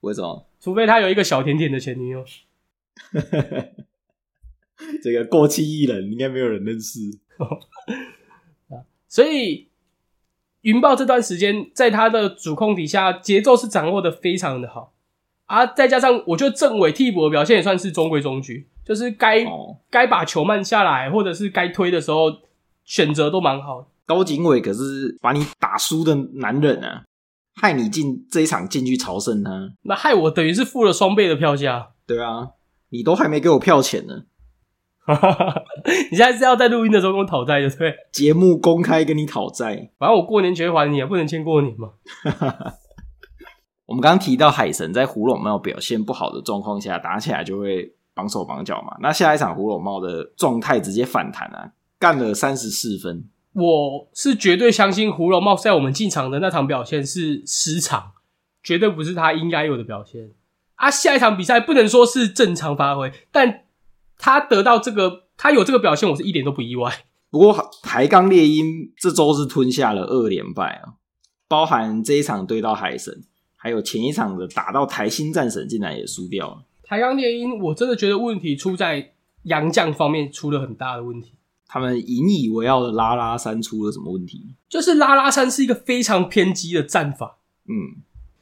[0.00, 0.46] 为什么？
[0.60, 2.24] 除非他有一个小甜甜的前女友。
[5.02, 7.00] 这个过气艺人应该没有人认识
[9.08, 9.68] 所以。
[10.62, 14.92] 云豹这段时间在他的主控底下，节奏是掌握的非常的好
[15.46, 15.66] 啊！
[15.66, 19.44] 再加上我觉得政委替补的表现也算是中规中矩，就是该
[19.90, 22.30] 该把球慢下来，或者是该推的时候
[22.84, 23.90] 选择都蛮好。
[24.06, 27.02] 高景伟可是把你打输的男人啊，
[27.56, 31.88] 害你进这一场进去朝圣他，那害我等于是付了双倍的票价。
[32.06, 32.50] 对啊，
[32.90, 34.26] 你都还没给我票钱呢。
[36.10, 37.94] 你现在是要在录音的时候跟我讨债，对不对？
[38.12, 41.90] 节目公开跟你讨债，反正我过年前还你，不能欠过年嘛。
[43.86, 48.96] 我们刚刚提到海神在胡龙茂表现不好的状况下，打起来就会绑手绑脚嘛。
[49.00, 53.28] 那下一场胡龙茂的状态直接反弹啊，干了三十四分。
[53.54, 58.12] 我是绝对相信胡龙茂在我们进场的那场表现是失常，
[58.62, 60.30] 绝对不是他应该有的表现。
[60.76, 63.64] 啊，下一场比赛不能说是正常发挥，但
[64.22, 67.04] 他得到这个，他有这个表现，我是一点都不意外。
[67.28, 70.94] 不过台钢猎鹰这周是吞下了二连败啊，
[71.48, 73.24] 包含这一场对到海神，
[73.56, 76.62] 还有前一场的打到台新战神，竟然也输掉了。
[76.84, 81.32] 台钢猎鹰，我真的觉得问题出在杨将方面出了很大的问题。
[81.66, 84.54] 他们引以为傲的拉拉山出了什么问题？
[84.68, 88.00] 就是拉拉山是一个非常偏激的战法，嗯，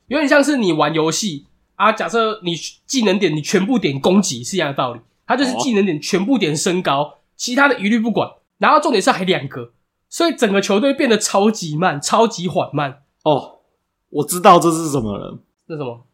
[0.08, 8.28] 有点像是你玩游戏啊，假设你技能点你全部点攻击是一样的道理，它就是技能点全部点升高，其他的一律不管。
[8.58, 9.70] 然后重点是还两个，
[10.08, 13.02] 所以整个球队变得超级慢，超级缓慢。
[13.22, 13.60] 哦，
[14.08, 15.38] 我知道这是什么了。
[15.68, 16.04] 这什么？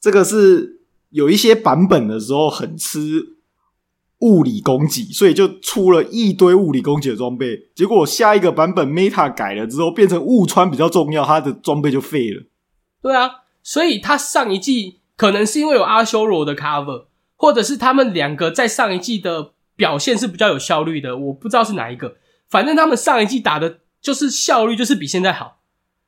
[0.00, 3.30] 这个是有一些版本的时候很吃。
[4.24, 7.70] 物理攻击，所以就出了一堆物理攻击的装备。
[7.74, 12.44] 结果下一个版本 Meta 改了之后，变成误穿比较重要，他的装备就废了。
[13.02, 13.28] 对啊，
[13.64, 17.06] 所以他上一季可能是因为有阿修罗的 cover，
[17.42, 21.16] 或者是他们两个在上一季的表现是比较有效率的。
[21.18, 22.14] 我不知道是哪一个，
[22.48, 25.58] 反正他们上一季打的就是效率就是比现在好。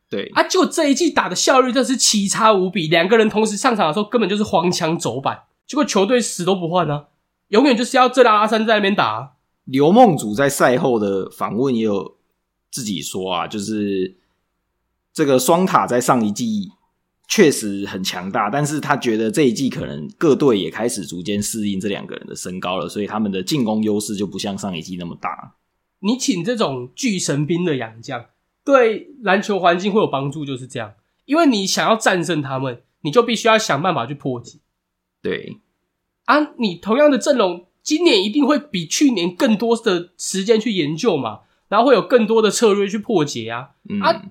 [0.08, 7.06] 对啊，就这一季打的效率真是奇差无比，两个人同时上场的时候根本就是黄腔走板，结果球队死都不换呢。
[7.48, 9.34] 永远就是要这拉阿三在那边打。
[9.64, 12.16] 刘梦祖在赛后的访问也有
[12.70, 14.18] 自己说啊，就是
[15.12, 16.70] 这个双塔在上一季
[17.26, 25.56] 确实很强大，但是他觉得这一季可能各队也开始逐渐适应这两个人的身高了，所以他们的进攻优势就不像上一季那么大。
[26.00, 28.26] 你请这种巨神兵的洋将，
[28.62, 30.92] 对篮球环境会有帮助，就是这样。
[31.24, 34.58] 因为你想要战胜他们，你就必须要想办法去破解。
[35.22, 35.60] 对。
[36.26, 43.70] 啊，你同样的阵容，今年一定会比去年更多的时间去研究嘛，然后会有更多的策略去破解啊。
[44.02, 44.22] 啊，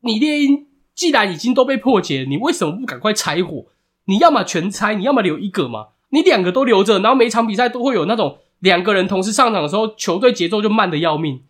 [0.00, 0.66] 你猎鹰
[1.00, 3.64] 既然已经都被破解，你为什么不赶快拆火？
[4.04, 5.86] 你要么全拆，你要么留一个嘛。
[6.10, 11.44] 你两个都留着，然后每场比赛都会有那种两个人同时上场的时候，球队节奏就慢的要命。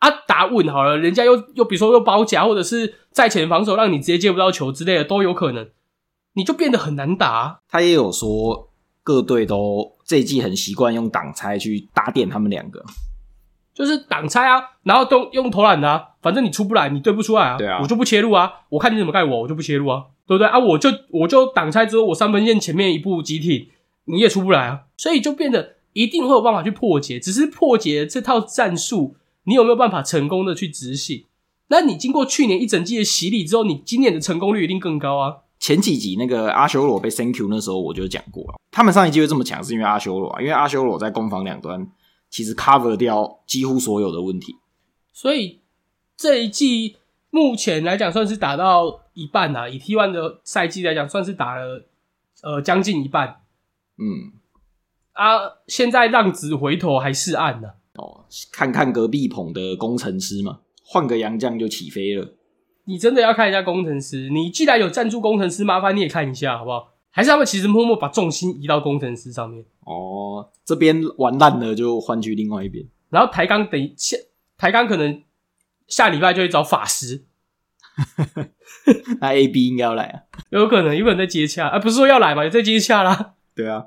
[0.00, 5.68] 啊，打稳好了，人家又又比如说又包夹，或者是在前防守，让你直接接不到球之类的都有可能，
[6.32, 7.60] 你就变得很难打。
[7.68, 8.70] 他也有说。
[9.04, 12.84] 各队都这一季很习惯用挡拆去打点他们两个，
[13.74, 20.58] 就是挡拆啊，然后都用投篮的啊，反正你出不来，你对不出来啊，对啊，我就不切入啊，我看你怎么盖我，我就不切入啊，对不对啊？
[20.58, 23.70] 我就我就挡拆之后，我三分线前面一步集体，
[24.04, 31.26] 你也出不来啊，所以就变得一定会有办法去破解，只是破解这套战术，你有没有办法成功的去执行？
[31.68, 35.36] 那你经过去年一整季的洗礼之后，你今年的成功率一定更高啊。
[35.58, 41.86] 前几集那个阿修罗被 Thank you 那时候我就讲过了，他们上一季会这么强是因为阿修罗啊，因为阿修罗在攻防两端
[42.30, 44.56] 其实 cover 掉几乎所有的问题，
[45.12, 45.61] 所以
[46.22, 46.98] 这一季
[47.30, 51.88] 目前来讲算是打到一半啊，以 T one 的赛季来讲算是打了
[52.44, 53.40] 呃将近一半，
[53.98, 54.30] 嗯
[55.14, 62.34] 啊，现在浪子回头还是岸呢，哦，看看隔壁捧的工程师嘛，换个洋将就起飞了。
[62.84, 64.30] 你真的要看一下工程师？
[64.30, 66.92] 你既然有赞助工程师，麻烦你也看一下好不好？
[67.10, 69.64] 还是他们其实默默把重心移到工程师上面？
[69.80, 72.86] 哦，这边玩烂了就换去另外一边。
[73.10, 74.16] 然后台钢等下
[74.56, 75.20] 台钢可能
[75.92, 77.26] 下礼拜就会找法师，
[79.20, 80.22] 那 A B 应该要来啊？
[80.48, 81.78] 有可能，有可能在接洽啊？
[81.78, 82.48] 不是说要来吗？
[82.48, 83.34] 在接洽啦。
[83.54, 83.84] 对啊，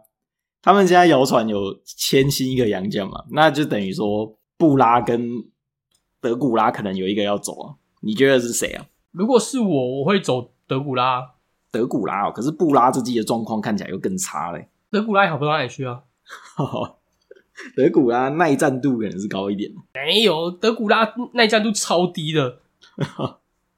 [0.62, 3.24] 他们现在谣传有签新一个洋将嘛？
[3.32, 5.46] 那就等于说布拉跟
[6.22, 7.74] 德古拉可能有一个要走啊。
[8.02, 8.86] 你觉得是谁啊？
[9.12, 11.32] 如果是我，我会走德古拉。
[11.72, 14.70] 德古拉哦，可是布拉这季的状况看起来又更差嘞。
[14.92, 16.04] 德古拉好不到哪里去啊？
[17.76, 19.72] 德古拉耐战度可能是高一点。
[19.94, 22.60] 没有，德古拉耐战度超低的，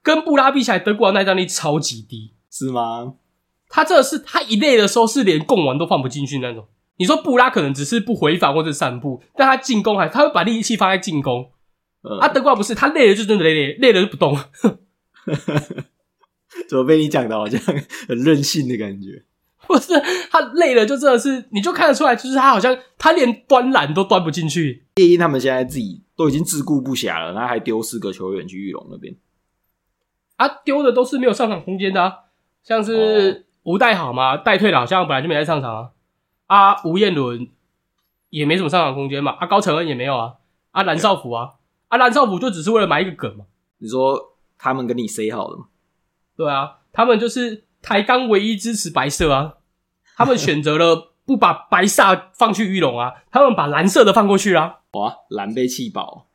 [0.02, 3.14] 跟布拉比起来，德古拉耐战力超级低，是吗？
[3.70, 6.68] 他这是他一累的时候是连贡丸都放不进去那种。
[7.00, 11.52] 你说布拉可能只是不回防或者散步，但他进攻还他会把力气放在进攻。
[12.02, 14.36] 啊，德古拉不是他累了就真的累累累了就不动，
[16.70, 17.60] 怎么被你讲的好像
[18.08, 19.24] 很任性的感觉？
[19.70, 19.94] 不是
[20.32, 24.86] 他累了就真的是，你就看得出来，就是他好像他连端篮都端不进去。
[24.96, 29.16] 猎鹰他们现在自己都已经自顾不暇了，他还丢四个球员去玉龙那边，
[30.38, 32.14] 啊，丢的都是没有上场空间的，啊，
[32.64, 35.90] 像是吴代好嘛，代退了，好像本来就没在上场啊。
[36.48, 37.50] 啊，吴彦伦
[38.30, 40.36] 也没什么上场空间嘛，啊，高承恩也没有啊，
[40.72, 41.56] 啊，蓝少辅啊。
[41.90, 43.46] 啊，蓝少辅就只是为了埋一个梗嘛？
[43.80, 45.66] 你说他们跟你 say 好了吗？
[46.38, 49.56] 对啊，他们就是台钢唯一支持白色啊，
[50.18, 53.14] 他们选择了不把白煞放去玉龙啊？
[53.32, 54.80] 他们把蓝色的放过去啊？
[54.92, 56.28] 哇，蓝被气饱，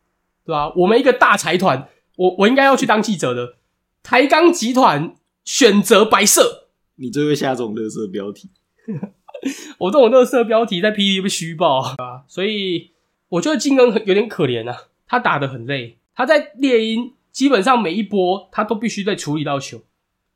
[0.47, 0.73] 对吧？
[0.77, 3.57] 我们一个大财团，我我应该要去当记者的。
[4.03, 5.15] 台钢集团
[5.45, 8.51] 选择白色，你最会下这种乐色标题。
[9.79, 12.93] 我这种乐色标题在 P D 被虚报啊，所以
[13.29, 19.81] 我觉得金恩有点可怜啊，他打的很累，他在猎鹰基本上每一波他都必须在处理到球，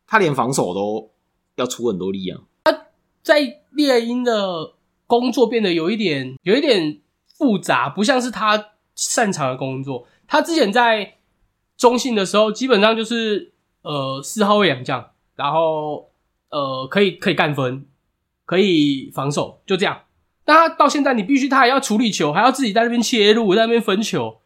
[0.06, 1.11] 他连防守都
[1.56, 2.40] 要出很多力啊。
[3.26, 4.74] 在猎鹰的
[5.08, 7.00] 工作变得有一点有一点
[7.36, 10.06] 复杂，不像是他擅长的工作。
[10.28, 11.14] 他之前在
[11.76, 16.12] 中信的时候，基本上就是呃四号位两将，然后
[16.50, 17.84] 呃可以可以干分。
[18.44, 20.02] 可以防守，就这样。
[20.44, 24.40] 但他到现在，你必须他还要处理球，还要自己在那边切入，在那边分球。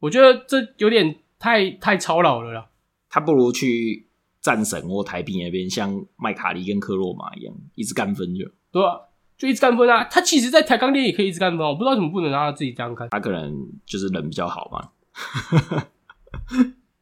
[0.00, 2.70] 我觉得这有点太太操劳了啦。
[3.10, 4.06] 他不如去
[4.42, 8.44] 战神或台币那边，像麦卡利跟克洛马一样，一直干分就。
[8.72, 8.98] 对啊，
[9.38, 10.04] 就一直干分啊。
[10.10, 13.08] 他其实，在台钢店也可以一直干分，我不知道怎么不能让他自己这样干。
[13.10, 13.54] 他可能
[13.86, 14.88] 就是人比较好嘛。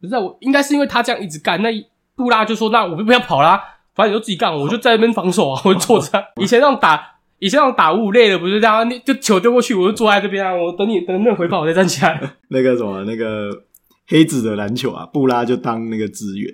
[0.00, 1.70] 不是我，应该是因为他这样一直干，那
[2.16, 3.62] 杜拉就说：“那我就不要跑啦。”
[3.94, 6.22] 反正你就自己干，我就在那边防守啊， 我就坐着。
[6.36, 12.20] 以前那种打，以前那种打五累了，不是这样，你就球丢过去，我就坐在这边啊，我等你等那回跑，我再站起来。
[12.48, 13.50] 那个什么，那个
[14.06, 16.52] 黑子的篮球啊，布拉就当那个支援，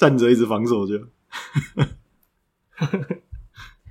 [0.00, 0.94] 站着一直防守就。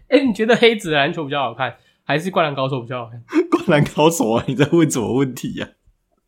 [0.09, 3.23] 哎，你觉得黑子的篮球比较好看，还是灌篮高手比较好看？
[3.51, 4.43] 灌篮高手啊！
[4.47, 5.69] 你在问什么问题呀？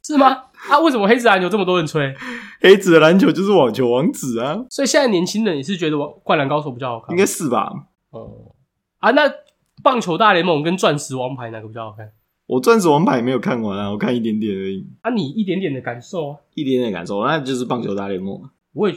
[0.04, 0.28] 是吗？
[0.70, 2.14] 啊，为什么黑子篮球这么多人吹？
[2.60, 4.64] 黑子的篮球就是网球王子啊！
[4.70, 7.74] 所以现在年轻人也是觉得《灌篮高手》比较好看，应该是吧？
[8.12, 8.54] 哦，
[9.00, 9.34] 啊，那
[9.82, 12.12] 棒球大联盟跟钻石王牌哪个比较好看？
[12.46, 14.88] 我钻石王牌没有看完啊，我看一点点而已。
[15.02, 18.40] 啊，你一点点的感受，一点点感受，那就是棒球大联盟。
[18.74, 18.96] 我也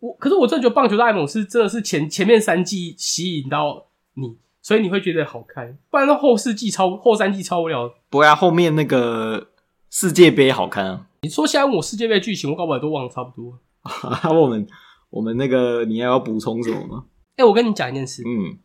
[0.00, 7.90] 我，可是我真的觉得棒球大联盟是真的是前前面三季吸引到你，所以你会觉得好看，不然后四季超后三季超无聊。
[8.10, 9.46] 不会啊，后面那个。
[9.92, 11.08] 世界杯好看啊！
[11.22, 13.58] 你说现在我世界杯剧情，我搞不好都忘了差不多。
[14.40, 14.64] 我们
[15.10, 17.04] 我们那个，你还要补充什么吗？
[17.34, 18.56] 哎，我跟你讲一件事，嗯，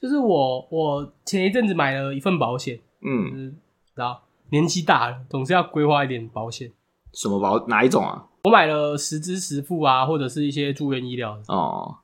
[0.00, 3.56] 就是我我前一阵子买了一份保险，嗯，
[3.96, 6.70] 然后年纪大了，总是要规划一点保险。
[7.12, 7.66] 什么保？
[7.66, 8.24] 哪一种啊？
[8.48, 11.38] 我买了十支十付啊，或者是一些住院医疗。
[11.48, 11.98] 哦，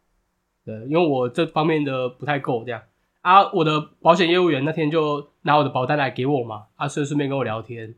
[0.62, 2.82] 对，因为我这方面的不太够，这样。
[3.22, 7.94] 啊，我的保险业务员那天就拿我的保单来给我嘛，啊，顺顺便跟我聊天，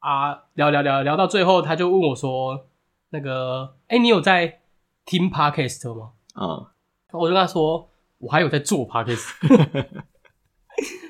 [0.00, 2.66] 啊，聊聊聊聊到最后，他就问我说
[3.10, 4.62] ：“那个，哎，你有在
[5.04, 6.72] 听 podcast 吗？”啊，
[7.12, 9.30] 我就跟他说：“我还有在做 podcast。”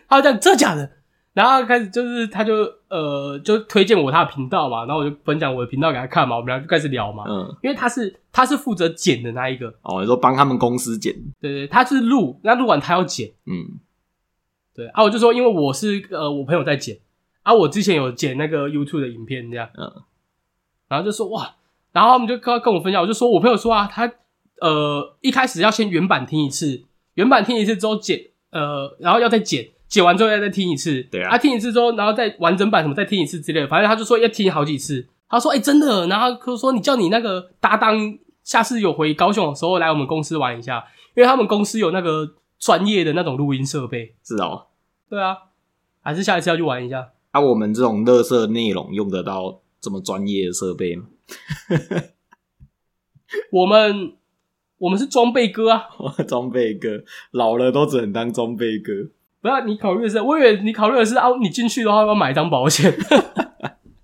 [0.08, 0.92] 他讲：“这假的？”
[1.36, 2.54] 然后开始就是，他就
[2.88, 7.24] 呃，就推荐我他的频道嘛，然后我就分享我的频道给他看嘛，我们俩就开始聊嘛。
[7.28, 11.14] 嗯，因为他是他是负责剪的那一个哦，你说帮他们公司剪？
[11.38, 13.32] 对对，他是录，那录完他要剪。
[13.44, 13.78] 嗯，
[14.74, 16.96] 对啊，我就说，因为我是呃，我朋友在剪
[17.42, 19.68] 啊，我之前有剪那个 YouTube 的影片这样。
[19.76, 19.92] 嗯，
[20.88, 21.56] 然后就说哇，
[21.92, 24.10] 然后他们就跟跟我分享，我就说我朋友说啊，他
[24.62, 29.68] 呃一开始要先原版听一次，原版听一次之后剪，呃，然后要再剪。
[29.88, 35.08] 剪完之后要再听一次，对啊，他听一次之后，然后再完整版什么再听一次之类的，反正他就说要听好几次。
[35.28, 37.96] 他说：“哎，真的。”然后他说：“你叫你那个搭档，
[38.44, 40.84] 下次有回高雄的时候来我们公司玩一下，
[41.16, 44.66] 因为他们公司有那个专业的那种录音设备。”是哦，
[45.10, 45.36] 对啊，
[46.00, 47.08] 还是下一次要去玩一下。
[47.32, 51.06] 啊，我们这种乐色内容用得到这么专业的设备吗？
[53.50, 54.12] 我们
[54.78, 55.88] 我们是装备哥啊，
[56.28, 58.92] 装备哥老了都只能当装备哥。
[59.46, 62.92] 不要你考虑的是，我以为你考虑的是啊，你进去的话要买一张保险。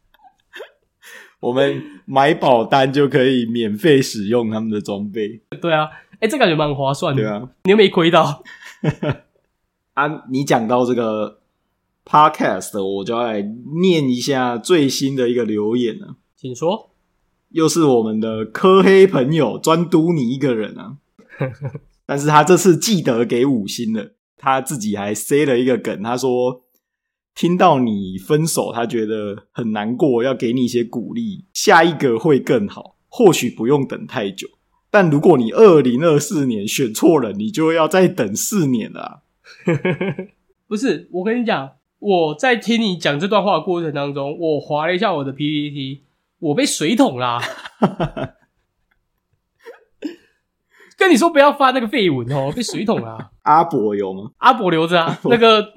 [1.40, 5.42] 我们买保单就可以免费使用他们的装备。
[5.60, 5.88] 对啊，
[6.20, 7.20] 哎，这感觉蛮划算的。
[7.20, 8.44] 对啊，你又没亏到。
[9.94, 11.40] 啊，你讲到这个
[12.04, 16.14] podcast，我就要来念一下最新的一个留言啊。
[16.36, 16.90] 请说。
[17.48, 20.98] 又是我们的科黑朋友，专督你一个人啊。
[22.06, 24.12] 但是他这次记得给五星了。
[24.42, 26.64] 他自己还塞了一个梗，他说
[27.32, 34.48] ：“听到你分手，他觉得很难过，要给你一些鼓励，下一个会更好，或许不用等太久。
[34.90, 39.22] 但如果你二零二四年选错了，你就要再等四年了。
[40.66, 46.02] ”不是，我跟你讲，我在听你讲这段话的过程当中，我划了一下我的 PPT，
[46.40, 47.40] 我被水桶啦。
[51.02, 53.30] 跟你说不要发那个废文哦， 被水桶了。
[53.42, 54.30] 阿伯有吗？
[54.38, 55.18] 阿伯留着啊。
[55.24, 55.72] 那个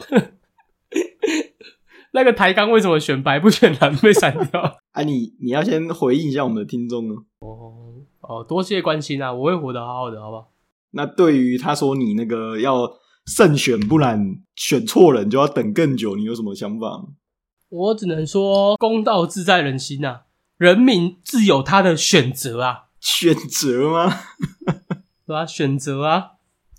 [2.14, 4.62] 那个抬杠为什么选白不选蓝被删掉？
[4.94, 7.16] 啊，你你要先回应一下我们的听众呢。
[7.40, 7.74] 哦
[8.22, 10.52] 哦，多谢关心啊，我会活得好好的，好不好？
[10.92, 12.88] 那对于他说你那个要
[13.26, 16.16] 慎选，不然选错人就要等更久。
[16.16, 17.04] 你有什么想法？
[17.70, 20.22] 我只能说，公道自在人心呐，
[20.58, 22.84] 人民自有他的选择啊。
[23.02, 24.12] 选择吗？
[25.26, 25.46] 对吧？
[25.46, 26.34] 选择啊。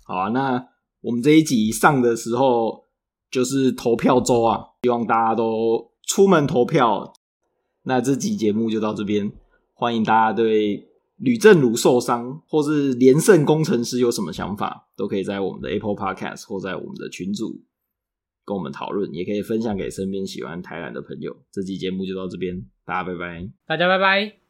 [0.05, 0.67] 好啊，那
[1.01, 2.85] 我们这一集上的时候
[3.29, 7.13] 就是投票周啊，希望大家都出门投票。
[7.83, 9.31] 那这集节目就到这边，
[9.73, 17.61] 欢迎大家对吕正如受伤或是连胜工程师有什么想法，都可以在我们的 Apple Podcast 或在我们的群组
[18.45, 21.35] 跟我们讨论，也可以分享给身边喜欢台南的朋友。
[21.51, 24.46] 这集节目就到这边，大家拜拜，大家拜拜。